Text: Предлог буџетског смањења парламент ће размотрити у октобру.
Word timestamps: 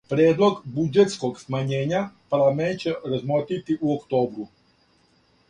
Предлог 0.11 0.55
буџетског 0.77 1.37
смањења 1.41 1.99
парламент 2.35 2.83
ће 2.87 2.95
размотрити 3.13 3.79
у 3.85 3.95
октобру. 3.99 4.49